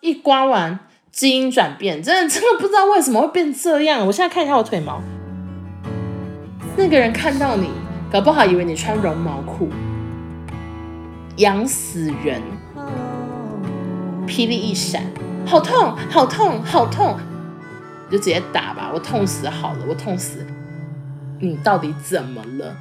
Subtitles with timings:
[0.00, 0.78] 一刮完，
[1.12, 4.06] 基因转变，真的真的不知道为什么会变这样。
[4.06, 4.98] 我现在看一下我腿毛，
[6.74, 7.68] 那个人看到你，
[8.10, 9.68] 搞不好以为你穿绒毛裤，
[11.36, 12.40] 痒死人！
[14.26, 15.02] 霹雳一闪，
[15.44, 17.18] 好痛，好痛，好痛！
[18.10, 20.46] 就直接打吧，我痛死好了，我痛死！
[21.38, 22.74] 你到底怎么了？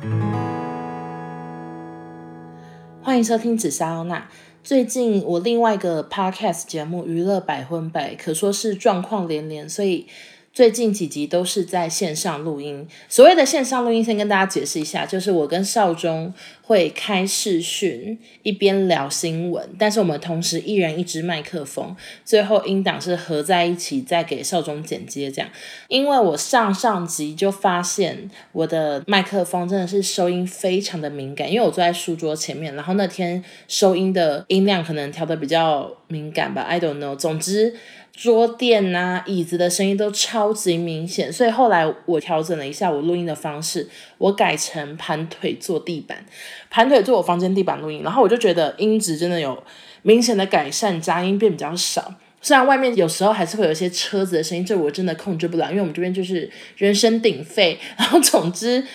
[3.02, 4.24] 欢迎收听紫砂欧娜。
[4.70, 10.06] 最近我另外一个 podcast 节目《娱乐百分百》可说是状况连连，所以。
[10.52, 12.86] 最近几集都是在线上录音。
[13.08, 16.34] 所谓的线上录音，先跟大家解释一下，就是我跟少中
[16.70, 25.50] 会开视讯，一边聊新闻，但是我们同时一人一支麦克风，最后音档是合在一起再给少中剪接这样。
[25.88, 37.16] 因为我上上集就发现我的麦克风真的是收音非常的敏感，因为我坐在书桌前面，然后那天收音的音量可能调得比较敏感吧，I don't know。
[37.16, 37.74] 总之。
[38.12, 43.88] 桌垫啊，椅子的声音都超级明显，所以后来我调整了一下我录音的方式，
[44.20, 46.24] 我改成盘腿坐地板，
[46.70, 49.64] 盘腿坐我房间地板录音，然后我就觉得音质真的有
[50.04, 52.14] 明显的改善，杂音变比较少。
[52.40, 58.86] 虽然外面有时候还是会有一些车子的声音，这我真的控制不了，因为我们这边就是人声鼎沸，然后总之。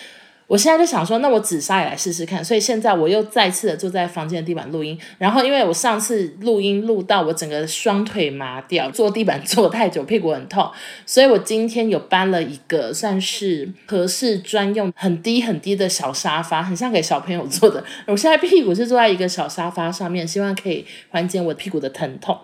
[0.47, 2.43] 我现在就想说，那我紫砂也来试试看。
[2.43, 4.97] 所以现在我又再次的坐在房间的地板录音。
[5.17, 10.69] 然后因为我上次录音录到我整个双腿麻掉，坐地板坐太久，屁股很痛，
[11.05, 17.83] 所以我今天有搬了一个算是合适专用很低很低的小沙发，很像给小朋友坐的。
[18.05, 22.37] 我现在屁股是坐在一个小沙发上面，希望可以缓解我屁股的疼痛。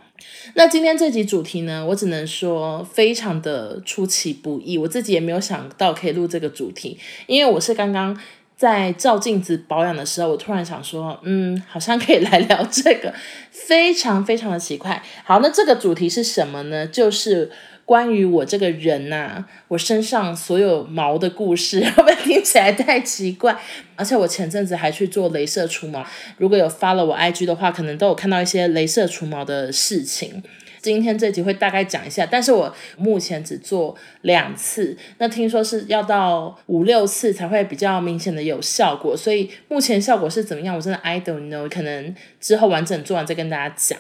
[0.54, 8.20] 那今天这集主题呢，我只能说非常的出其不意，我自己也没有想到可以录这个主题，因为我是刚刚
[8.56, 13.14] 在照镜子保养的时候，我突然想说，嗯，好像可以来聊这个，
[13.52, 15.02] 非常非常的奇怪。
[15.24, 16.86] 好，那这个主题是什么呢？
[16.88, 17.52] 就是。
[17.86, 23.58] 关于我这个人呐、我身上所有毛的故事，会不会听起来太奇怪？
[23.96, 26.06] 而且我前阵子还去做镭射除毛，
[26.38, 30.42] 如果有 follow 我 IG 的话，可能都有看到一些镭射除毛的事情。
[30.82, 44.00] 今天这集会大概讲一下，但是我目前只做两次，那听说是要到五六次才会比较明显的有效果，所以目前效果是怎么样，我真的 I don't know，可能之后完整做完再跟大家讲。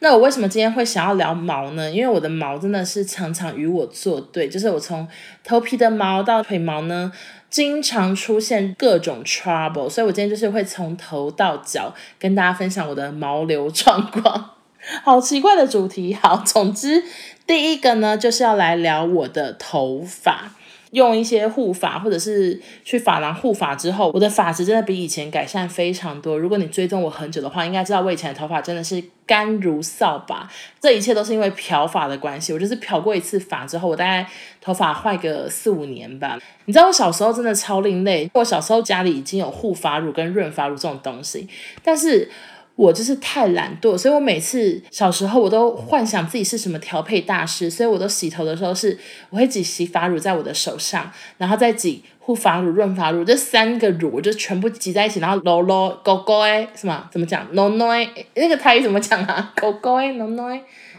[0.00, 1.90] 那我为什么今天会想要聊毛呢？
[1.90, 5.06] 因为我的毛真的是常常与我作对，就是我从
[5.42, 7.12] 头皮的毛到腿毛呢，
[7.48, 14.50] 经常出现各种 trouble，所以我今天就是会从头到脚跟大家分享我的毛流状况。
[15.02, 17.02] 好奇怪的主题，好，总之
[17.46, 20.52] 第一个呢，就是要来聊我的头发。
[20.94, 26.38] 用一些护发，或者是去发廊护发之后，我的发质真的比以前改善非常多。
[26.38, 30.48] 如果你追踪我很久的话，应该知道我以前的头发真的是干如扫把。
[30.80, 32.52] 这一切都是因为漂发的关系。
[32.52, 34.26] 我就是漂过一次发之后，我大概
[34.60, 36.38] 头发坏个四五年吧。
[36.66, 38.30] 你知道我小时候真的超另类。
[38.32, 41.48] 我小时候家里已经有护发乳跟润发乳这种东西，
[41.82, 42.30] 但是。
[42.76, 48.98] 我就是太懒惰，所以我每次小时候我都幻想自己是什么调配大师，所以我都洗头的时候是
[49.30, 57.92] 我会挤洗发乳在我的手上，然后再挤护发乳、润发乳这三个乳，我就全部挤在一起，然后揉揉勾勾哎，什么怎么讲？no no
[58.34, 59.52] 那个台语怎么讲啊？
[59.60, 60.48] 勾勾哎，no no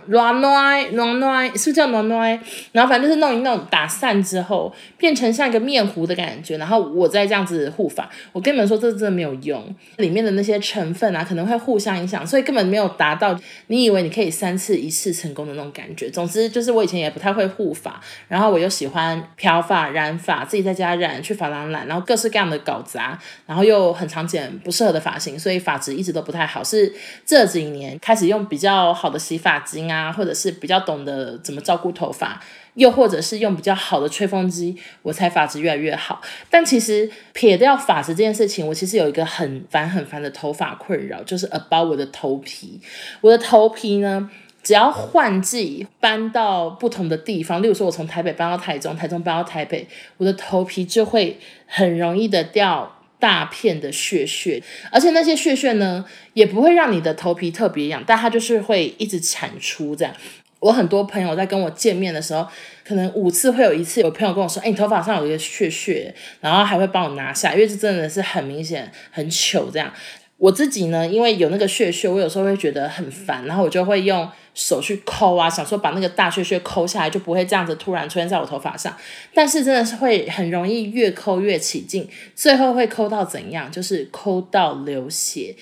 [0.07, 2.39] 软软软软，是不是叫软软？
[2.71, 8.09] 然后反正就是弄一弄，打散之后变成像一个面糊的感觉，然后我再这样子护发。
[8.31, 9.63] 我跟你们说，这真的没有用，
[9.97, 16.09] 里面的那些成分啊，可能会互相影响，所以根本没有达到你以为你可以三次一次成功的那种感觉。
[16.09, 26.63] 总之就是我以前也不太会护发，然后我又喜欢漂发、染发，自己在家染，去发廊染，然后各式各样的搞砸，然后又很常剪不适合的发型，所以发质一直都不太好。
[26.63, 26.93] 是
[27.25, 29.94] 这几年开始用比较好的洗发精啊。
[29.95, 32.41] 啊，或者是比较懂得怎么照顾头发，
[32.73, 36.21] 又或者是用比较好的吹风机，我才发质越来越好。
[36.49, 42.81] 但其实撇掉发质这件事情，我其实有一个很烦很烦的头发困扰，就是 about 我的头皮。
[43.21, 44.29] 我的头皮呢，
[44.61, 49.87] 只要换季搬到不同的地方，例如说我从台北搬到台中，台中搬到台北，
[50.17, 52.94] 我的头皮就会很容易的掉。
[53.25, 54.61] 大片的屑屑，
[54.91, 56.05] 而且那些屑屑呢，
[56.35, 60.13] 也不会让你的头皮特别痒，但它就是会一直产出这样。
[60.59, 62.47] 我很多朋友在跟我见面的时候，
[62.87, 69.91] 可能五次会有一次，有朋友跟我说：“哎，你头发上有一个屑屑。”然后还会帮我拿下，因为这真的是很明显、很糗这样。
[70.45, 78.95] 我自己呢，因为有那个屑屑，我有时候会觉得很烦，然后我就会用手去抠啊，想说把那个大屑屑抠下来，就不会这样子突然出现在我头发上。
[79.33, 83.71] 但是真的是会很容易越抠越起劲，最后会抠到怎样？
[83.71, 85.55] 就是抠到流血。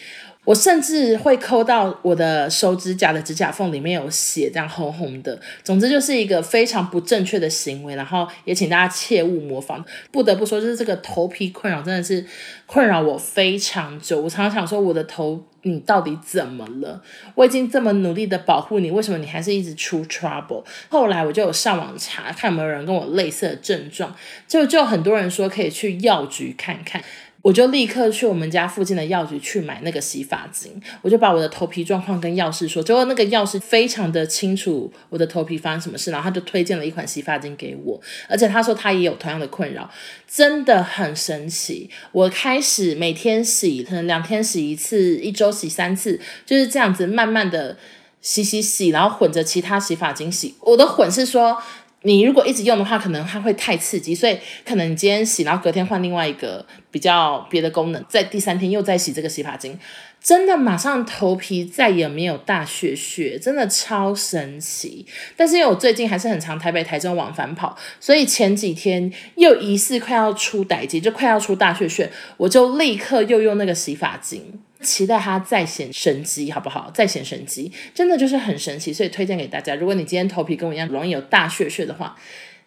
[0.45, 5.39] 我甚至会抠到我的手指甲的指甲缝里面有血，这样红红的。
[5.63, 9.83] 总之就是一个非常不正确的行为，然后也请大家切勿模仿。
[10.11, 12.25] 不得不说，就是这个头皮困扰真的是
[12.65, 14.21] 困扰我非常久。
[14.21, 17.01] 我常常想说，我的头你到底怎么了？
[17.35, 20.65] 我已经这么努力的保护你，为什么你还是一直出 trouble？
[20.89, 24.13] 后来我就有上网查，看有没有人跟我类似的症状，
[24.45, 27.01] 就就很多人说可以去药局看看。
[27.43, 39.91] 我就立刻去我们家附近的药局去买那个洗发精，我就把我的头皮状况跟药师说，结果那个药师非常的清楚我的头皮发生什么事，然后他就推荐了一款洗发精给我，而且他说他也有同样的困扰，
[40.25, 41.89] 真的很神奇。
[42.13, 47.77] 我开始每天洗，可能两天洗一次，一周洗三次，就是这样子慢慢的
[48.21, 50.55] 洗洗洗，然后混着其他洗发精洗。
[50.61, 51.61] 我的混是说。
[52.03, 59.79] 你如果一直用的话，可能它会太刺激，所以可能你今天洗，然后隔天换另外一个比较别的功能，在第三天又再洗这个洗发精，
[60.21, 65.05] 真的马上头皮再也没有大屑屑，真的超神奇。
[65.37, 74.59] 但是因为我最近还是很常台北、台中往返跑，所以前几天又疑似快要出代志，就快要出大屑屑，我就立刻又用那个洗发精。
[74.83, 76.91] 期待它再显神机，好不好？
[76.93, 79.73] 再显神机，真的就是很神奇，所以推荐给大家。
[79.73, 82.15] 如果你今天头皮跟我一样容易有大屑屑的话，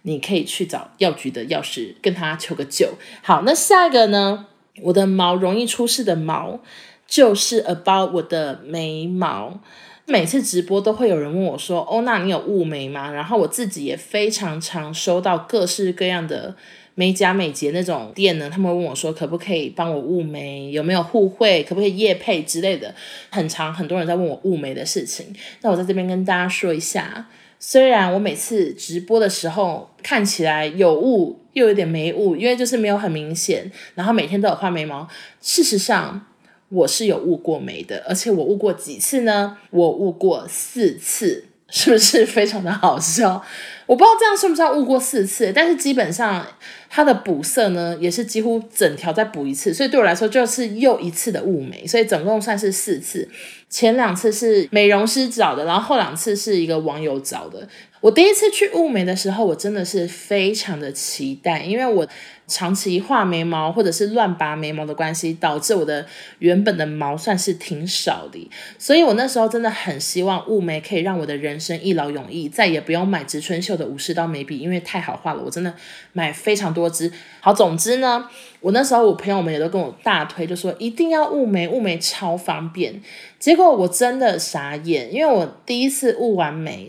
[0.02, 2.94] 你可以去找药局的药师跟他求个救。
[3.22, 4.46] 好，那下一个呢？
[4.82, 6.60] 我的毛容易出事的毛，
[7.06, 9.60] 就是 about 我的眉毛。
[10.04, 16.56] 每次直播都会有人问我说：“欧娜，你有雾眉吗？”然后我自己也非常常收到各式各样的。
[16.98, 22.94] 美甲美睫那种店呢，他们会问我说，可不可以帮我雾眉，有没有互惠，可不可以业配之类的，
[23.28, 25.26] 很长很多人在问我雾眉的事情。
[25.60, 27.28] 那我在这边跟大家说一下，
[27.60, 35.06] 虽然我每次直播的时候看起来有雾又有点没雾，因为就是没有很明显，然后每天都有画眉毛，
[35.42, 36.26] 事实上
[36.70, 39.58] 我是有雾过眉的，而且我雾过几次呢？
[39.68, 41.44] 我雾过四次。
[41.68, 43.42] 是不是非常的好笑？
[43.86, 46.44] 我不知道这样算不算误过四次，但是基本上
[46.88, 53.28] 它的补色呢，也是几乎整条再补一次，所以对我来说就是又一次的雾眉，所以总共算是四次。
[53.68, 57.68] 前两次是美容师找的，然后后两次是一个网友找的。
[58.06, 62.06] 我第一次去雾眉的时候，我真的是非常的期待，因为我
[62.46, 66.06] 长期画眉毛或者是乱拔眉毛的关系，导致我的
[66.38, 68.48] 原本的毛算是挺少的，
[68.78, 75.74] 所以我那时候真的很希望雾眉可以让我的人生一劳永逸，再也不用买植村秀的武士刀眉笔，因为太好画了，我真的
[76.12, 77.10] 买非常多支。
[77.40, 78.28] 好，总之呢，
[78.60, 83.02] 我那时候我朋友们也都跟我大推，就说一定要雾眉，雾眉超方便。
[83.40, 86.88] 结果我真的傻眼，因为我第一次雾完眉。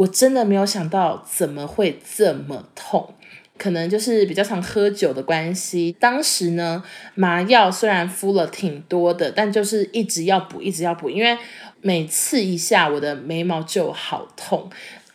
[0.00, 3.12] 我真的没有想到怎么会这么痛，
[3.58, 5.94] 可能就是比较常喝酒的关系。
[6.00, 6.82] 当时呢，
[7.14, 11.36] 麻药虽然敷了挺多的，但就是一直要补，一直要补，因为
[11.82, 14.70] 每次一下我的眉毛就好痛。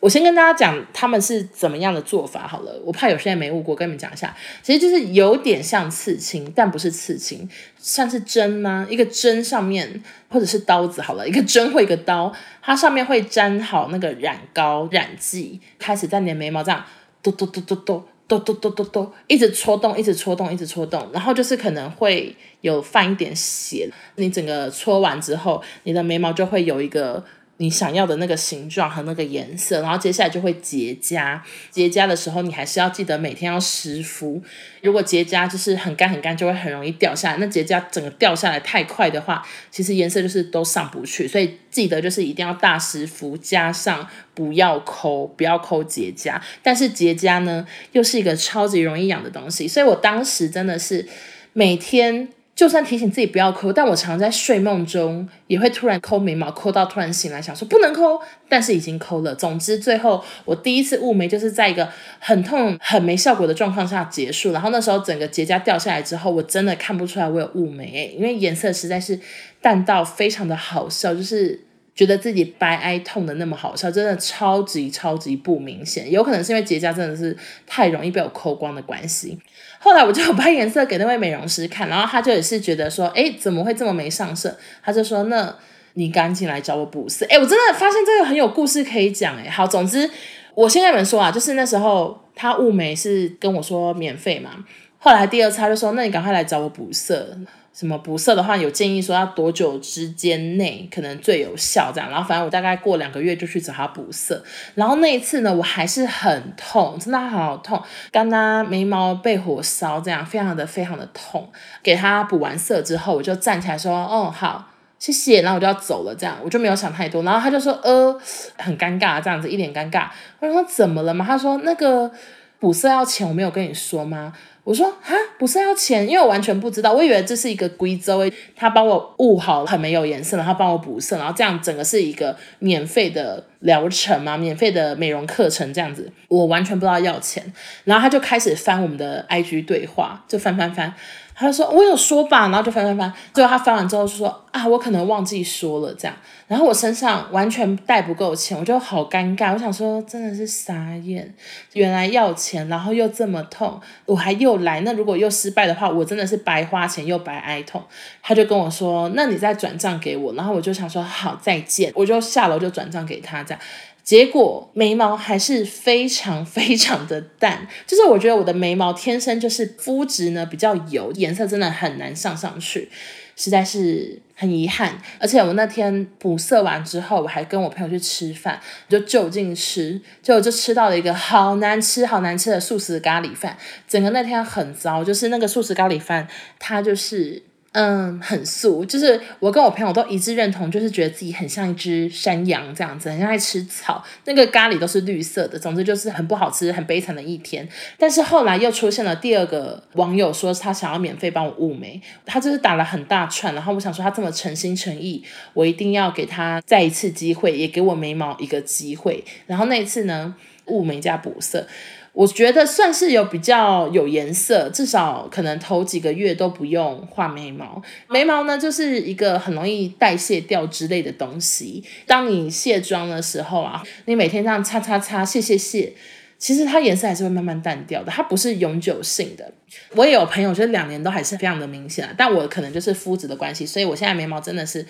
[0.06, 4.38] 我先跟大家讲他们是怎么样的做法好了，我怕有些人没悟过，跟你们讲一下。
[4.62, 7.50] 其实就是有点像刺青，但不是刺青，
[7.80, 12.32] 像是针吗、一个针上面，或者是刀子好了，一个针或一个刀，
[12.62, 16.86] 它上面会粘好那个染膏、染剂，开始在你的眉毛这样
[17.24, 18.04] 嘟嘟嘟嘟嘟。
[18.28, 23.88] 嘟嘟嘟嘟嘟，一直戳动，一直戳动，一直戳动，然后就是可能会有泛一点血。
[24.16, 27.24] 你整个戳完之后，你的眉毛就会有一个
[27.58, 31.40] 你想要的那个形状和那个颜色，然后接下来就会结痂。
[31.72, 34.44] 结痂的时候，你还是要记得每天要湿敷。
[34.82, 37.38] 如果结痂就是很干很干，就会很容易掉下来。
[37.38, 39.42] 那结痂整个掉下来太快的话，
[39.72, 41.26] 其实颜色就是都上不去。
[41.28, 46.42] 所以记得就是一定要大湿敷，加上不要抠，不要抠结痂。
[46.62, 51.08] 但是结痂呢，又是一个超级容易痒的东西，所以我当时真的是
[51.54, 52.28] 每天。
[52.56, 59.36] 就算提醒自己不要抠，但我常在睡梦中也会突然抠眉毛，抠到突然醒来，想说不能抠，但是已经抠了。
[59.36, 64.54] 总之，最后我第一次雾眉就是在一个很痛、很没效果的状况下结束。
[64.54, 69.20] 然后那时候整个结痂掉下来之后，我真的看不出来我有雾眉，因为颜色实在是
[69.62, 71.62] 淡到非常的好笑，就是。
[71.96, 77.34] 觉得自己白哀痛的那么好笑，真的超级超级不明显，有可能是因为结痂真的是
[77.66, 79.40] 太容易被我抠光的关系。
[79.86, 84.58] 后来我就把颜色给那位美容师看，然后他就也是觉得说，哎，怎么会这么没上色？
[84.84, 85.56] 他就说，那
[85.94, 87.24] 你赶紧来找我补色。
[87.30, 89.38] 哎，我真的发现这个很有故事可以讲。
[89.38, 90.10] 哎，好，总之
[90.56, 94.50] 我先跟你们说啊，就是那时候他雾眉是跟我说免费嘛，
[94.98, 97.38] 后来第二次他就说，那你赶快来找我补色。
[97.76, 104.42] 什么补色的话，有建议说要多久之间内可能最有效这样，然后反正我大概过两个月就去找他补色，
[104.76, 111.52] 然后那一次呢，我还是很痛，真的好痛，刚刚眉毛被火烧这样，非常的非常的痛。
[111.84, 117.24] 给他补完色之后，我就站起来说，哦好，谢谢，然后我就要走了，这样我就没有想太多。
[117.24, 118.18] 然后他就说，呃，
[118.58, 120.08] 很尴尬，这样子一脸尴尬。
[120.40, 121.26] 我说怎么了嘛？
[121.26, 122.10] 他说那个
[122.58, 124.32] 补色要钱，我没有跟你说吗？
[124.66, 137.44] 我说啊，补色要钱，因为我完全不知道，我以为这是一个规则，他帮我雾好很没有颜色，然后帮我补色，然后这样整个是一个免费的疗程嘛，免费的美容课程这样子，我完全不知道要钱。
[137.84, 140.94] 然后他就开始翻我们的 IG 对话，就翻翻翻。
[141.38, 146.16] 他就说：“我有说吧。”然后就翻翻翻，最后他翻完之后就说：“啊，我可能忘记说了这样。”
[146.48, 149.52] 然后我身上完全带不够钱，我就好尴尬。
[149.52, 151.36] 我想说，真的是傻眼，
[151.74, 154.80] 原来要钱，然后又这么痛，我还又来。
[154.82, 157.84] 那如果又失败的话，我真的是白花钱又白挨痛。
[158.22, 163.55] 他就跟我说：“那你再转账给我。”然后我就想说：“好，再见。”我就下楼就转账给他这样。
[164.04, 172.88] 结果眉毛还是非常非常的淡，就是我觉得我的眉毛天生就是肤质呢比较油，颜色真的很难上上去，
[173.36, 175.02] 实在是很遗憾。
[175.20, 183.58] 而且我那天补色完之后，我还跟我朋友去吃饭，就就近吃，结果就吃到了一个好难吃好难吃的素食咖喱饭，
[183.88, 186.28] 整个那天很糟，就是那个素食咖喱饭，
[186.60, 187.42] 它就是。
[187.78, 194.02] 嗯，很素，就是我跟我朋友都一致认同，就是觉得自己很像一只山羊这样子，很像在吃草。
[194.24, 197.68] 那个咖喱都是绿色的，总之就是很不好吃，很悲惨的一天。
[198.00, 205.22] 但是后来又出现了第二个网友说他想要免费帮我雾眉，他就是打了很大串，然后我想说他这么诚心诚意，
[205.54, 209.22] 我一定要给他再一次机会，也给我眉毛一个机会。
[209.48, 210.34] 然后那一次呢，
[210.68, 211.68] 雾眉加补色。
[212.16, 217.82] 我觉得算是有比较有颜色，至少可能头几个月都不用画眉毛。
[218.08, 221.84] 眉毛呢，就是一个很容易代谢掉之类的东西。
[222.08, 225.94] 当你卸妆的时候啊，你每天这样擦擦擦、卸卸卸，
[226.38, 229.52] 其实它颜色还是会慢慢淡掉的，它不是永久性的。
[229.94, 234.86] 我也有朋友，就是两年都还是非常的明显，但我可能就是肤质的关系，所以我现在眉毛真的是。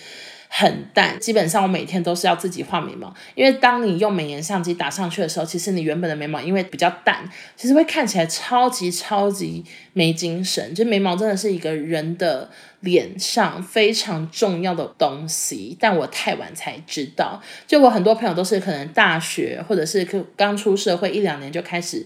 [0.48, 10.74] 很淡，基本上我每天都是要自己画眉毛，因为当你用美颜相机打上去的时候，其实你原本的眉毛因为比较淡，其实会看起来超级超级没精神。
[10.74, 12.50] 就眉毛真的是一个人的
[12.80, 17.42] 脸上非常重要的东西，但我太晚才知道。
[17.68, 22.06] 就我很多朋友都是可能大学或者是刚出社会一两年就开始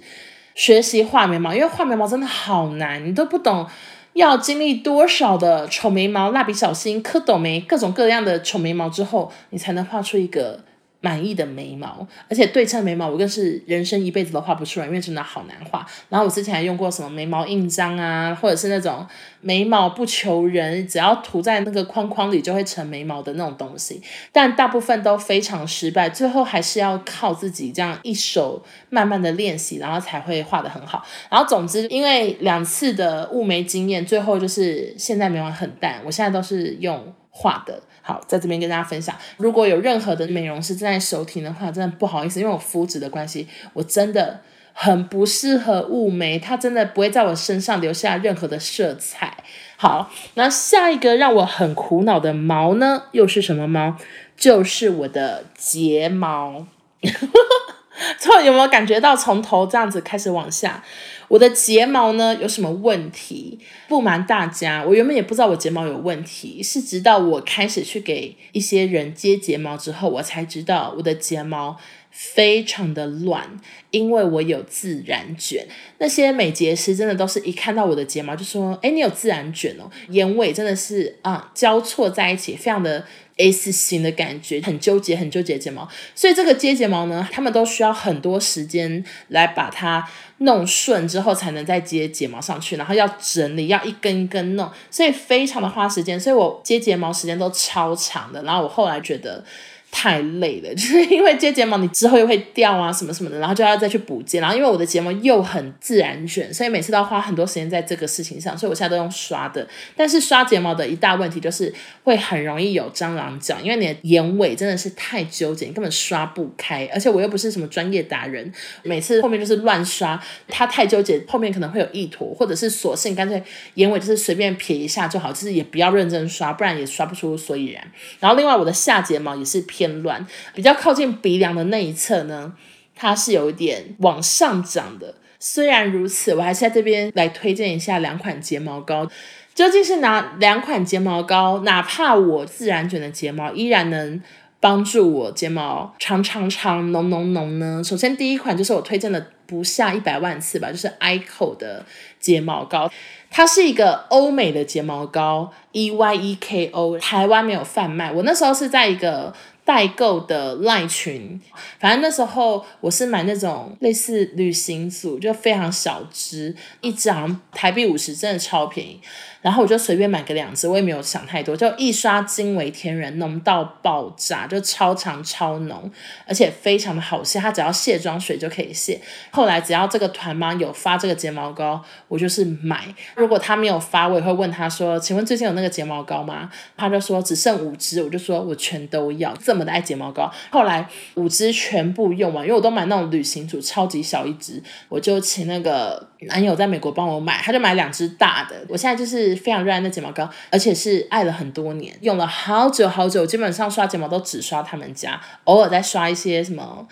[0.55, 3.67] 学习画眉毛，因为画眉毛真的好难，你都不懂。
[4.13, 10.59] 要经历多少的丑眉毛、蜡笔小新、蝌蚪眉、各种各样的丑眉毛之后，你才能画出一个
[11.01, 15.85] 满意的眉毛，而且对称眉毛我更是人生一辈子都画不出来，因为真的好难画。
[16.09, 19.07] 然后我之前还用过什么眉毛印章啊，或者是那种
[19.39, 24.01] 眉毛不求人，只要涂在那个框框里就会成眉毛的那种东西，
[24.33, 31.05] 但大部分都非常失败，最后还是要靠自己这样一手慢慢的练习，然后才会画得很好。
[31.29, 37.81] 然后总之，因为两次的雾眉经验，最后就是现在眉毛很淡，我现在都是用画的。
[38.09, 44.41] 好，在这边跟大家分享，如果有任何的美容师正在收听的话，真的不好意思，因为我肤质的关系，我真的
[44.73, 49.37] 很不适合雾眉，它真的不会在我身上留下任何的色彩。
[49.77, 53.95] 好，那下一个让我很苦恼的毛呢，又是什么毛？
[54.35, 56.65] 就是我的睫毛。
[58.17, 60.83] 错，有没有感觉到从头这样子开始往下？
[61.29, 63.59] 我的睫毛呢，有什么问题？
[63.87, 71.77] 不瞒大家，我原本也不知道我睫毛有问题，是直到我开始去给一些人接睫毛之后，我才知道我的睫毛
[72.11, 73.47] 非常的乱，
[73.91, 75.65] 因为我有自然卷。
[75.99, 83.05] 那些美睫师真的都是一看到我的睫毛就说：“诶，你有自然卷哦。”眼尾真的是啊交错在一起，非常的。
[83.39, 90.07] S 型的感觉，很纠结，很纠结睫毛，所以这个接睫毛呢，他们都需要很多时间来把它
[90.39, 99.43] 弄顺之后，才能再接睫毛上去，然后要整理，要一根一根弄，所以非常的花时间，所以我接睫毛时间都超长的，然后我后来觉得。
[99.91, 109.67] 太累了， 就是因为接睫毛，你之后又会掉啊什么什么的，然后就要再去补接，然后因为我的睫毛又很自然卷，所以每次都要花很多时间在这个事情上，所以我现在都用刷的。
[109.95, 116.87] 但是刷睫毛的一大问题就是会很容易有蟑螂脚，因为你的眼尾真的是太纠结，你根本刷不开。
[116.93, 118.53] 而且我又不是什么专业达人，
[118.83, 123.41] 每次后面就是乱刷，它太纠结，后面可能会有一坨，或者是索性干脆
[123.73, 127.83] 眼尾就是随便撇一下就好，就是也不要认真刷，不然也刷不出所以然。
[128.19, 129.63] 然后另外我的下睫毛也是。
[129.79, 132.53] 偏乱，比较靠近鼻梁的那一侧呢，
[132.93, 135.15] 它是有一点往上涨的。
[135.39, 139.09] 虽然如此，我还是在这边来推荐一下两款睫毛膏。
[139.55, 141.59] 究竟是哪两款睫毛膏？
[141.59, 144.21] 哪怕我自然卷的睫毛依然能
[144.59, 147.81] 帮助我睫毛长长长、浓浓浓呢？
[147.81, 151.85] 首先第一款就是我推荐的不下一百万次吧，就是 Eyeko 的
[152.19, 152.91] 睫毛膏，
[153.31, 158.11] 它是一个欧美的睫毛膏，E Y E K O，台湾没有贩卖。
[158.11, 159.33] 我那时候是在一个。
[159.69, 161.39] 代购的赖群，
[161.79, 168.99] 反正那时候我是买那种类似旅行组，就非常小支，一支好像台币五十，真的超便宜。
[169.41, 175.89] 然后我就随便买个两支，我也没有想太多，就一刷惊为天人，浓到爆炸，就超长超浓，
[176.27, 178.99] 而且非常的好卸，它只要卸妆水就可以卸。
[179.31, 182.83] 后来只要这个团妈有发这个睫毛膏，我就是买。
[183.15, 190.31] 如果他没有发，我也会问他说：“请问最近有那个睫毛膏吗？”他就说只剩五支，我就说我全都要，这我的爱睫毛膏。
[190.49, 198.55] 后来五支全部用完，因为我都买那种旅行组，超级小一支，我就请那个男友在美国帮我买，他就买两支大的。
[198.69, 199.37] 我现在就是。
[199.39, 206.87] 非常热爱的睫毛膏，而且是爱了很多年，用了好久好久，基本上刷睫毛都只刷他们家，偶尔再刷一些什么，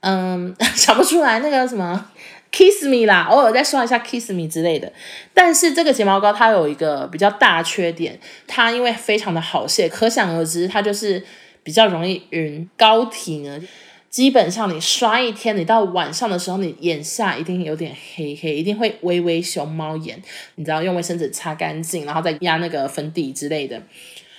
[0.00, 2.06] 嗯， 想不出来那个什么
[2.50, 4.92] Kiss Me 啦，偶尔再刷一下 Kiss Me 之类的。
[5.32, 11.24] 但是这个睫毛膏它有一个比较大的缺点，它因为非常的好卸，可想而知，它就是
[11.64, 12.70] 比较容易晕。
[12.76, 13.60] 膏体呢？
[14.08, 20.22] 基本上你刷一天，你到晚上的时候，你眼下一定有点黑黑，一定会微微熊猫眼。
[20.54, 23.82] 你知道用卫生纸擦干净，然后再压那个粉底之类的，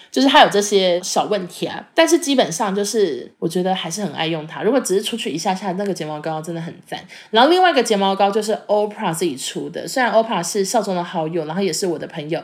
[0.09, 1.85] 就是它有这些小问题啊。
[1.93, 4.63] 但是基本上就是我觉得还是很爱用它。
[4.63, 7.05] 如果只是出去一下下，那个睫毛膏真的很赞。
[7.31, 12.41] 然后另外一个睫毛膏就是 OPRA 自己出的，虽然 OPRA 是少中的好友，然后也是我的朋友。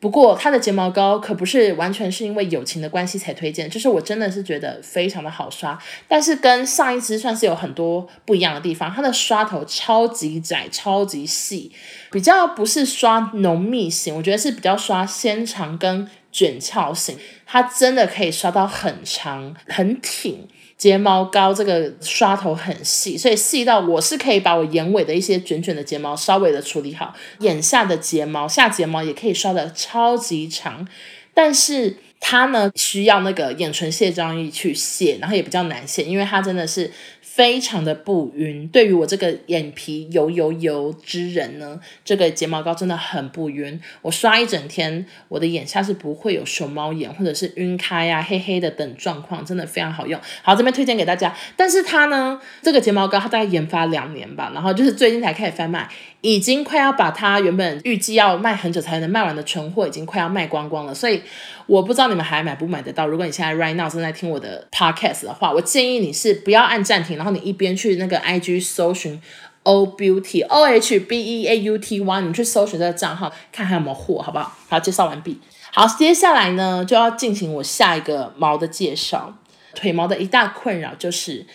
[0.00, 5.78] 不过它的睫毛膏可不是完全是因为友情的关系才推荐，就是我真的是觉得非常的好刷，
[6.08, 8.90] 但是跟上一支算是有很多不一样的地方。
[8.90, 11.70] 它的刷头超级窄，超级细，
[12.10, 20.48] 比较不是刷浓密型，我觉得是比较刷纤长跟卷翘型，它真的可以刷到很长很挺。
[20.80, 30.88] 睫毛膏这个刷头很细，所以细到我是可以把我眼尾的一些卷卷的睫毛稍微的处理好，眼下的睫毛下睫毛也可以刷的超级长，
[31.34, 36.90] 但是它呢需要那个眼唇卸妆液去卸，然后也比较难卸，因为它真的是。
[37.22, 43.80] 非常的不晕，对于我这个眼皮油油油之人呢，这个睫毛膏真的很不晕。
[44.02, 50.20] 我刷一整天，我的眼下是不会有熊猫眼或者是晕开呀、黑黑的等状况，真的非常好用。
[50.42, 51.34] 好，这边推荐给大家。
[51.56, 55.88] 但是它呢，这个睫毛膏它大概研发两年吧，然后就是最近才开始贩卖，
[56.22, 60.92] 已经快要把它原本预计要卖很久才能卖完的存货，已经快要卖光光了。
[60.92, 61.22] 所以
[61.66, 63.06] 我不知道你们还买不买得到。
[63.06, 67.30] 如果你现在 right now 正在听我的 podcast 的话，我建议你是不要按暂停，然后。
[67.30, 69.22] 你一边去那个 IG 搜寻
[69.62, 74.52] O Beauty O H B E A U T Y，你去搜寻这个账号，看还有没有货，好不好？
[74.68, 75.40] 好，介绍完毕。
[75.72, 79.38] 好，接下来呢就要进行我下一个毛的介绍。
[79.76, 81.46] 腿毛的一大困扰就是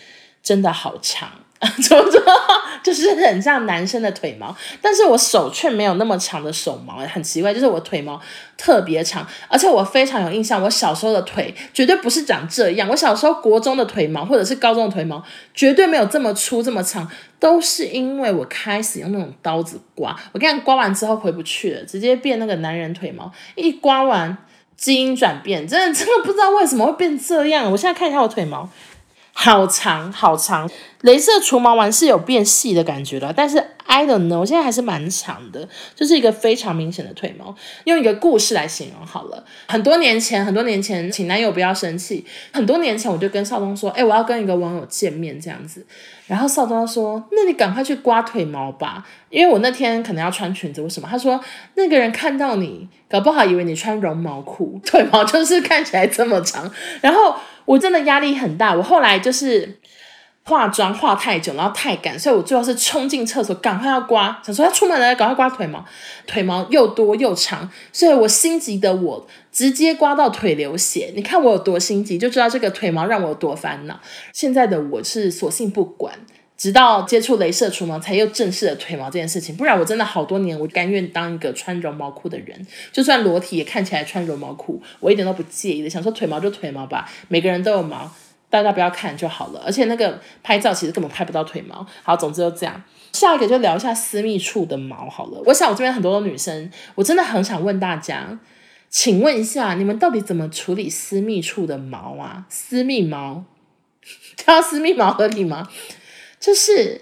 [0.42, 1.28] 真的好长。
[1.82, 2.22] 怎么说？
[2.82, 7.52] 就是很像男生的腿毛，但是我手却没有那么长的手毛，很奇怪。
[7.52, 8.20] 就是我腿毛
[8.56, 12.88] 特别长，而且我非常有印象，我小时候的腿绝对不是长这样。
[12.88, 20.16] 我小时候国中的腿毛，或者是高中的腿毛，绝对没有这么粗这么长，都是因为我开始用那种刀子刮。
[20.32, 23.32] 我跟你刮完之后回不去了，直接变那个男人腿毛。
[23.56, 24.36] 一刮完，
[24.76, 27.70] 基因转变，真的真的不知道为什么会变这样。
[27.72, 28.68] 我现在看一下我腿毛。
[29.38, 30.68] 好长好长，
[31.02, 37.54] 镭射除毛完是有变细的感觉了，但是 I don't know，我现在还是蛮长的，就是一个非常明显的腿毛。
[37.84, 42.24] 用一个故事来形容好了，很多年前，很多年前，请男友不要生气。
[42.50, 45.86] 很多年前，我就跟少东说，哎、我要跟一个网友见面这样子，
[46.26, 51.06] 然后少东说，那你赶快去刮腿毛吧，因为我那天可能要穿裙子，为什么？
[51.08, 51.38] 他说
[51.74, 56.72] 那个人看到你，搞不好以为你穿绒毛裤， 腿毛就是看起来这么长，
[57.02, 57.36] 然后。
[57.66, 59.78] 我真的压力很大，我后来就是
[60.44, 65.84] 化妆化太久，然后太赶，所以我最后是冲进厕所，赶快要刮，想说要出门了，赶快刮腿毛，
[66.26, 73.98] 腿毛又多又长，所以我心急的我直接刮到腿流血，你看我有多心急，就知道这个腿毛让我有多烦恼。
[74.32, 76.14] 现在的我是索性不管，
[76.56, 88.10] 直到接触镭射除毛，才又正视了腿毛这件事情，不然我真的好多年我甘愿当一个穿绒毛裤的人，就算裸体也看起来穿绒毛裤，我一点都不介意的，想说腿毛就腿毛吧，每个人都有毛。
[88.48, 91.84] 大家不要看就好了，而且那个拍照其实根本拍不到腿毛。
[92.04, 92.80] 好，总之就这样。
[93.12, 95.42] 下一个就聊一下私密处的毛好了。
[95.46, 98.38] 我想我这边很多的女生，我真的很想问大家，
[98.88, 102.46] 请问一下，你们到底怎么处理私密处的毛啊？
[102.48, 103.44] 私密毛，
[104.38, 105.68] 挑私密毛合理吗？
[106.46, 107.00] 就是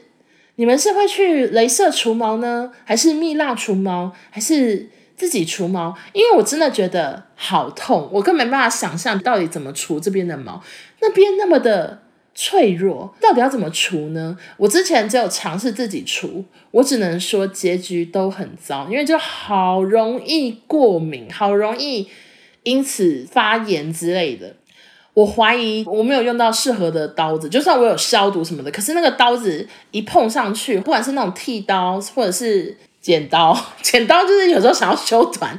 [0.56, 4.88] 你们是会去镭射除毛呢，还是蜜蜡除毛，还是？
[5.16, 10.60] 自己除毛，因为我真的觉得好痛，我根本没办法想象到底怎么除这边的毛。
[11.00, 12.02] 那边那么的
[12.34, 14.36] 脆弱，到底要怎么除呢？
[14.56, 22.08] 我之前只有尝试自己除，我只能说结局都很糟，因为就好容易过敏，好容易
[22.64, 24.56] 因此发炎之类的。
[25.14, 35.58] 我怀疑我没有用到适合的刀子，就算我有消毒什么的，可是那个刀子一碰上去，不管是那种剃刀或者是剪刀， 剪刀就是有时候想要修短。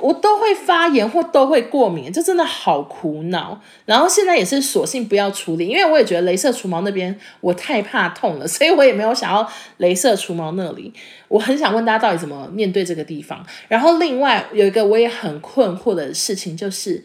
[0.00, 3.60] 我都会发炎或都会过敏，就真的好苦恼。
[3.84, 10.92] 然后现在也是索性不要处理，因为我也觉得镭射除毛那边我太怕痛了，所以我也没有想要镭射除毛那里。
[11.28, 13.46] 我很想问大家到底怎么面对这个地方。
[13.68, 17.04] 然后另外有一个我也很困惑的事情，就是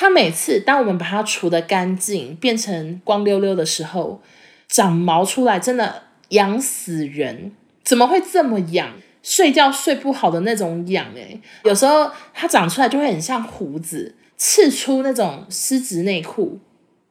[0.00, 4.22] 它每次当我们把它除得干净，变成光溜溜的时候，
[4.68, 7.50] 长毛出来真的痒死人，
[7.82, 8.92] 怎么会这么痒？
[9.24, 16.60] 睡觉睡不好的那种痒诶，有时候它长出来就会很像胡子，刺出那种丝质内裤，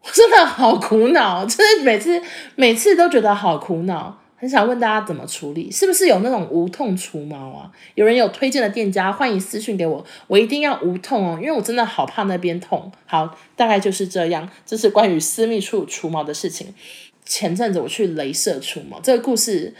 [0.02, 2.21] 我真的好苦恼，就是每次
[2.56, 7.71] 每次都觉得好苦恼，很想问大家怎么处理，是不是有那种无痛除毛啊？
[7.95, 12.91] 有人有推荐的店家，欢迎私信给我，我一定要无痛哦，因为我真的好怕那边痛。
[13.06, 16.73] 好，大概就是这样，这是关于私密处除毛的事情。
[17.26, 19.73] 前阵子我去镭射除毛，这个故事。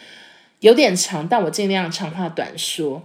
[0.62, 3.04] 有点长，但我尽量长话短说。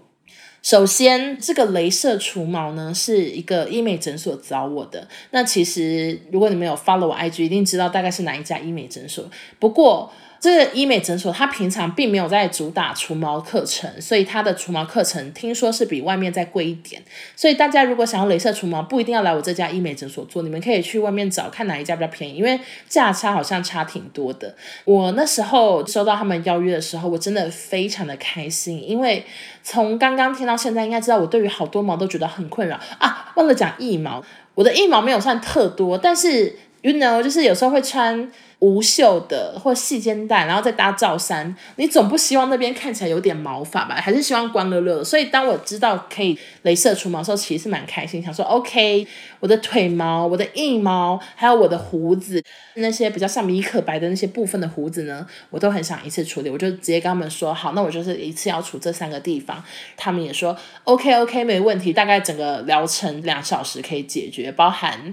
[0.63, 5.07] 首先，这个镭射除毛呢，是一个医美诊所找我的。
[5.33, 9.29] 那其实，如果你们有 follow 我 IG，一定知道大概是哪一家医美诊所。
[9.59, 10.11] 不过，
[10.43, 17.01] 这个医美诊所，它平常并没有在主打除毛课程，所以它的除毛课程听说是比外面再贵一点。
[17.37, 24.53] 所以大家如果想要镭射除毛，不一定要来我这家医美诊所做，你们可以去外面找看哪一家比较便宜，因为价差好像差挺多的。
[24.85, 29.25] 我那时候收到他们邀约的时候，我真的非常的开心，因为
[29.63, 33.33] 从刚刚听到现在，应该知道我对于好多毛都觉得很困扰啊。
[33.37, 34.21] 忘了讲腋毛，
[34.57, 38.31] 我的腋毛没有算特多，但是 you know，就是有时候会穿。
[38.63, 43.97] 无袖的或细肩带，然后再搭罩衫，你总不希望那边看起来有点毛发吧？
[43.97, 45.05] 还是希望光溜溜的？
[45.05, 49.05] 所以当我知道可以镭射除毛的时候，其实是蛮开心，想说 OK，
[49.41, 52.41] 我的腿毛、我的腋毛，还有我的胡子，
[52.75, 56.49] 那些比较像米可白的那些部分的胡子呢，我都很想一次处理。
[56.49, 59.61] 我就直接跟他们说好，那我就是一次要除这三个地方。
[59.97, 65.13] 他们也说 OK OK，没问题，大概整个疗程两小时可以解决，包含。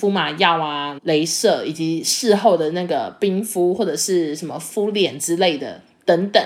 [0.00, 6.42] 敷麻药啊，镭射以及事后的那个冰敷或者是什么敷脸之类的等等。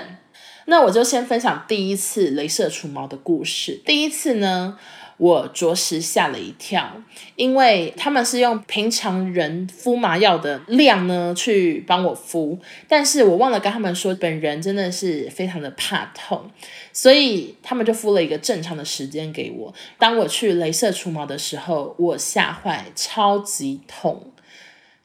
[0.65, 3.79] 那我就先分享第一次镭射除毛的故事。
[3.85, 4.77] 第一次呢，
[5.17, 6.91] 我着实吓了一跳，
[7.37, 16.51] 因为他们是用平常人敷麻药的量呢去帮我敷，但是我忘了跟他们说，本人真的是非常的怕痛，
[16.91, 19.73] 所以他们就敷了一个正常的时间给我。
[19.97, 24.21] 当我去镭射除毛的时候，我吓坏，超级痛，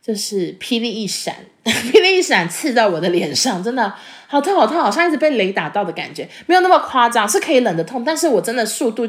[0.03, 3.95] 就是霹雳一闪，霹雳一闪刺到我的脸上，真的
[4.27, 9.09] 好痛好痛，好像一直被雷打到的感觉，没有那么夸张，是可以忍的痛，但是我真的速度。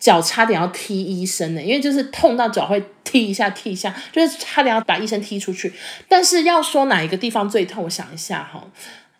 [0.00, 5.70] 脚差点要踢医生呢，因为就是痛到脚会踢一下踢一下，就是差点要把医生踢出去。
[6.08, 8.66] 但是要说哪一个地方最痛，我想一下哈，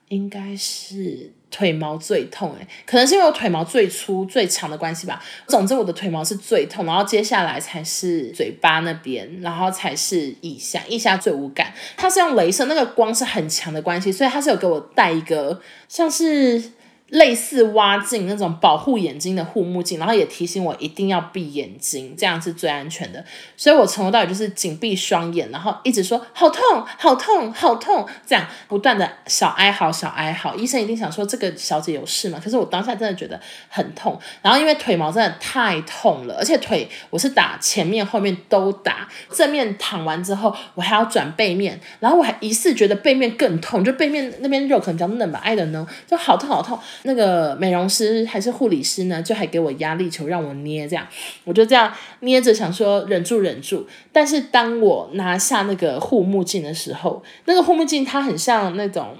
[0.08, 5.22] 应该是腿毛最痛诶，可能是因为我腿毛最粗最长的关系吧。
[5.46, 11.74] 总之我的腿毛是最痛，然后接下来才是嘴巴那边，然后才是腋下，腋下最无感。
[11.98, 16.72] 它是用雷射，那个光是很强的关系，所以它是有给我戴一个像是。
[17.10, 23.24] 类似挖镜那种保护眼睛的护目镜，然后也提醒我一定要闭眼睛，这样是最安全的。
[23.56, 26.62] 所以我从头到尾就是紧闭双眼，然后一直说好痛、
[26.98, 30.54] 好痛、好痛，这样不断的小哀嚎、小哀嚎。
[30.54, 32.40] 医生一定想说这个小姐有事吗？
[32.42, 34.18] 可是我当下真的觉得很痛。
[34.40, 46.78] 然后因为腿毛真的太痛了，而且腿我是打前面、后面都打，正面躺完之后我还要转背面，然后我还疑似觉得背面更痛，就背面那边肉可能比较嫩吧，I don't know，就好痛好痛。
[47.02, 51.06] 那个美容师还是护理师呢，就还给我压力球让我捏，这样
[51.44, 53.86] 我就这样捏着想说忍住忍住。
[54.12, 59.16] 但是当我拿下那个护目镜的时候，那个护目镜它很像那种。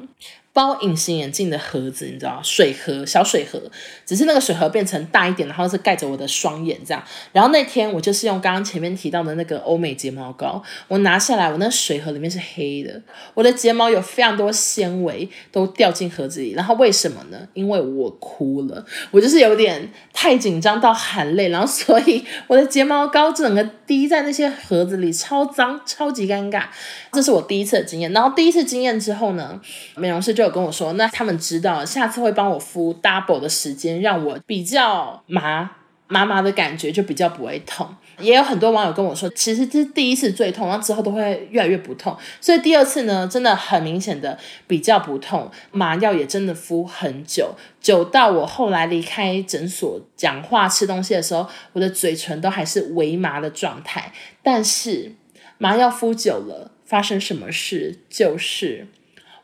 [0.52, 3.62] 包隐形眼镜的盒子，你知道，水盒，小水盒，
[4.04, 7.00] 只是那个水盒变成大一点，然后是盖着我的双眼这样。
[7.32, 13.00] 然后那天我就是用刚刚前面提到的那个欧美睫毛膏，我拿下来，我那水盒里面是黑的，
[13.34, 16.50] 我的睫毛有非常多纤维都掉进盒子里。
[16.54, 17.38] 然后为什么呢？
[17.54, 26.64] 因为我哭了，我就是有点太紧张到含泪，然后所以我的睫毛膏整个滴在那些盒子里，超脏，超级尴尬。
[27.12, 28.12] 这是我第一次的经验。
[28.12, 29.60] 然后第一次经验之后呢，
[29.94, 30.39] 美容师就。
[30.40, 35.70] 就有跟我说，那他们知道下次会帮我敷 double 的时间，让我比较麻
[36.08, 37.86] 麻麻的感觉就比较不会痛。
[38.18, 42.16] 也有很多网友跟我说，其实这是第一次最痛，然后之后都会越来越不痛。
[42.40, 54.10] 所以第二次呢，真的很明显的比较不痛，麻药也真的敷很久，久到我后来离开诊所讲话吃东西的时候，我的嘴唇都还是微麻的状态。
[54.42, 55.12] 但是
[55.58, 57.98] 麻药敷久了，发生什么事？
[58.08, 58.86] 就是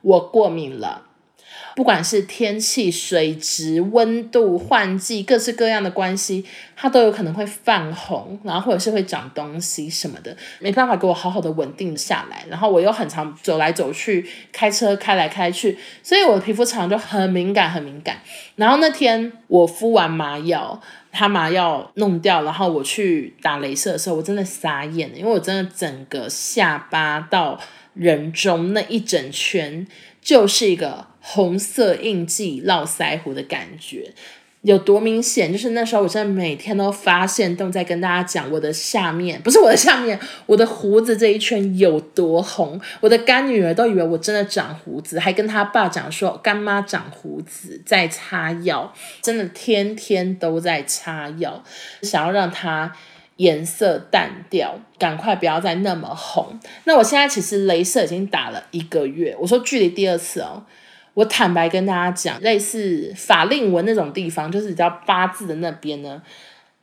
[0.06, 1.02] 我过敏了。
[1.74, 12.44] 不管是天气、水质、温度、换季，各式各样的关系，它都有可能会泛红，然后或者是会长东西什么的，没办法给我好好的稳定下来。
[12.48, 18.20] 然后我又很常走来走去，开车开来开去，所以我的皮肤常常就很敏感，很敏感。
[18.54, 20.80] 然后那天我敷完麻药，
[21.16, 27.58] 他麻药弄掉，然后我去打镭射的时候，我真的傻眼了，因为我真的整个下巴到
[27.94, 29.86] 人中那一整圈
[30.20, 31.06] 就是一个。
[31.28, 34.12] 红色印记、络腮胡的感觉
[34.66, 35.52] 有多明显？
[35.52, 42.80] 就是那时候，我真的每天都发现，都在跟大家讲我的下面，不是我的下面，我的胡子这一圈有多红。
[43.00, 51.62] 我的干女儿都以为我真的长胡子，还跟他爸讲说干妈长胡子，在擦药，真的天天都在擦药，
[52.02, 52.92] 想要让它
[53.36, 56.58] 颜色淡掉，赶快不要再那么红。
[56.86, 60.64] 那我现在其实镭射已经打了一个月，我说距离第二次哦。
[61.16, 66.20] 我坦白跟大家讲，类似法令纹那种地方，就是比较八字的那边呢，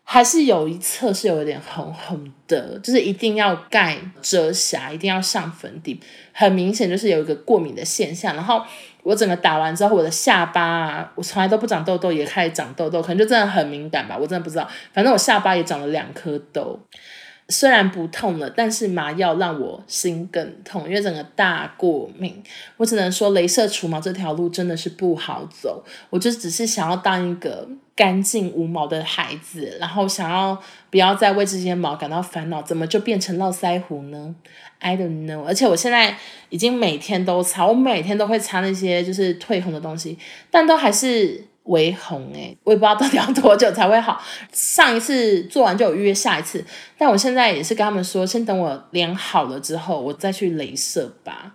[0.04, 6.00] 还是有一侧是有一点红红的，就是一定要盖遮瑕，一定要上粉底，
[6.32, 8.36] 很明显就是有一个过敏的现象。
[8.36, 8.60] 然后
[9.04, 14.68] 我整个打完之后，我的下巴啊，我从来都不长痘痘，也开始长痘痘，可能就真的很敏感吧，我真的不知道。
[14.92, 16.80] 反正我下巴也长了两颗痘。
[17.50, 22.42] 虽然不痛了，但是麻药让我心更痛，因为整个大过敏。
[22.78, 25.84] 我只能说，镭射除毛这条路真的是不好走。
[26.10, 30.58] 我就只是想要当一个干净无毛的孩子，然后想要
[30.90, 34.34] 不要再为这些毛感到烦恼，怎么就变成络腮胡呢
[34.80, 35.44] ？I don't know。
[35.44, 36.18] 而且我现在
[36.50, 40.18] 已经每天都擦，我每天都会擦那些就是退红的东西，
[40.50, 41.48] 但都还是。
[41.64, 44.22] 微红诶、我也不知道到底要多久才会好。
[44.52, 46.64] 上一次做完就有预约下一次，
[46.98, 51.54] 但我现在也是跟他们说，先等我脸好了之后，我再去镭射吧。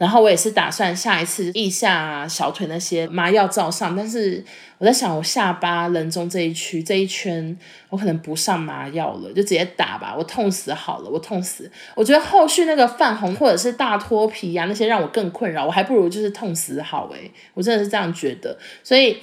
[0.00, 4.42] 然后我也是打算下一次腋下啊、小腿那些麻药照上，但是
[4.78, 7.54] 我在想，我下巴、人中这一区这一圈，
[7.90, 10.14] 我可能不上麻药了，就直接打吧。
[10.16, 11.70] 我痛死好了，我痛死。
[11.94, 18.58] 我觉得后续那个泛红或者是大脱皮呀、啊，那些让我更困扰，我还不如就是痛死好诶、我真的是这样觉得。
[18.82, 19.18] 所以。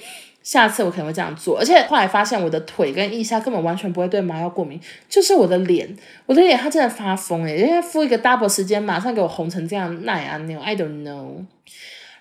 [0.48, 11.44] 下次我可能会这样做，而且后来发现我的腿跟腋下根本完全不会对麻药过敏，就是我的脸，我的脸它真的发疯诶，因为敷一个 double 时间，马上给我红成这样，奈啊牛，I don't know。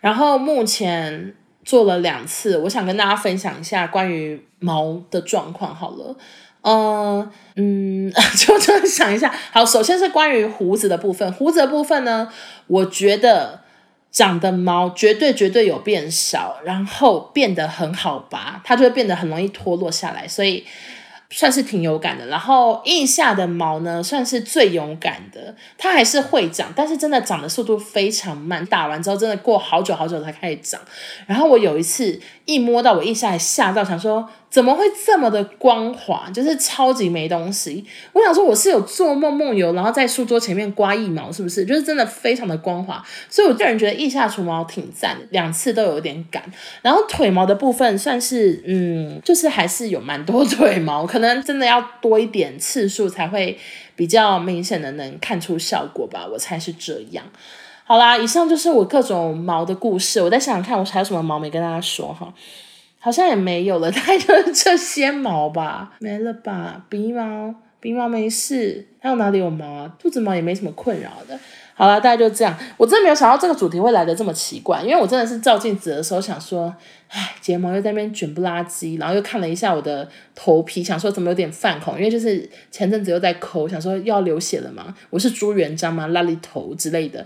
[0.02, 6.18] 然后目前做了两次，我想跟大家分享一下关于毛的状况好了，
[6.63, 12.28] 嗯嗯， 就就想一下，好，首先是关于胡子的部分，胡子的部分呢，
[12.68, 13.62] 我觉得。
[14.18, 20.66] 长的毛绝对绝对有变少，然后变得很好拔，它就会变得很容易脱落下来，所以
[21.30, 22.26] 算是挺有感的。
[22.26, 30.82] 然后腋下的毛呢，算是最勇敢的，它还是会长，但是真的长的速度非常慢，打完之后真的过好久好久才开始长。
[31.28, 34.28] 然后我有一次一摸到我腋下，还吓到，想说。
[34.50, 36.30] 怎么会这么的光滑？
[36.34, 37.86] 就是超级没东西。
[38.14, 41.66] 我想说我是有做梦梦游，然后在书桌前面刮腋毛，是不是？
[41.66, 43.04] 就是真的非常的光滑。
[43.30, 46.42] 所以我个人觉得腋下除毛挺赞的，两次都有点赶。
[46.82, 53.60] 然后腿毛的部分算是，嗯，就是还是有蛮多 腿毛，可能真的要多一点次数才会
[53.98, 56.26] 比较明显的能看出效果吧。
[56.32, 57.26] 我猜是这样。
[57.88, 60.21] 好啦，以上就是我各种毛的故事。
[60.21, 62.34] 我再想想看，我还有什么毛没跟大家说哈。
[63.00, 66.84] 好像也没有了， 大概就是这些毛吧，没了吧？
[66.89, 69.95] 鼻毛，鼻毛没事，还有哪里有毛啊？
[69.97, 71.39] 肚子毛也没什么困扰的。
[71.76, 72.54] 好了，大概就这样。
[72.76, 76.76] 我真的没有想到这个主题会来的这么奇怪，因为我真的是照镜子的时候想说，
[77.08, 84.93] 唉，睫毛又在那边卷不拉几，然后又看了一下我的头皮，想说怎么有点泛红，因为就是前阵子又在抠，想说要流血了嘛。
[85.10, 86.10] 我是朱元璋吗？
[86.10, 87.26] 癞痢头之类的。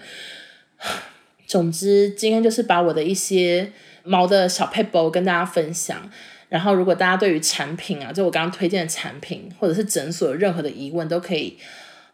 [1.48, 3.72] 总之，今天就是把我的一些。
[4.04, 6.10] 猫的小撇步跟大家分享，
[6.50, 11.56] 然后如果大家对于产品啊，就我刚刚推荐的产品，或者是诊所有任何的疑问，都可以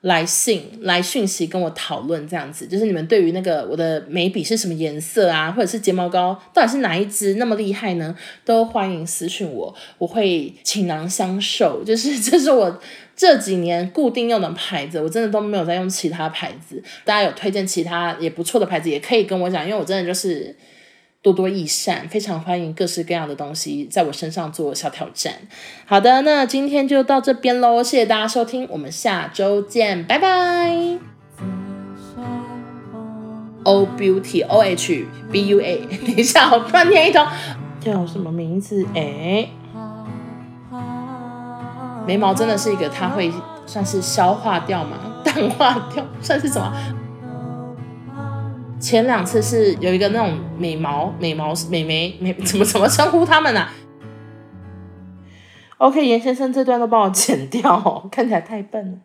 [0.01, 8.15] 来信来讯息跟我讨论，这样子就是你们对于那个我的眉笔是什么颜色啊，或者是睫毛膏到底是哪一支那么厉害呢？
[8.45, 11.83] 都欢迎私讯我，我会倾囊相授。
[11.83, 12.79] 就是 这是我
[13.15, 16.81] 这几年固定用的牌子，我真的都没有在用其他牌子。
[17.03, 20.55] 大家有推荐其他也不错的牌子，也可以跟我讲，因为我真的就是。
[21.27, 25.33] 多多益善，非常欢迎各式各样的东西在我身上做小挑战。
[25.85, 30.97] 好的，那今天就到这边喽，谢谢大家收听，我们下周见，拜拜。
[33.63, 37.27] O Beauty O H B U A，等一下，我突然念一通，
[37.81, 38.85] 叫什么名字？
[38.95, 39.49] 哎，
[42.07, 43.29] 眉毛真的是一个，它会
[43.65, 44.97] 算是消化掉吗？
[45.25, 46.71] 淡化掉，算是什么？
[48.79, 53.71] 前两次是有一个那种美毛、美毛、美眉、美怎么怎么称呼他们啊
[55.77, 58.97] ？OK，严先生这段都帮我剪掉哦， 看起来太笨了。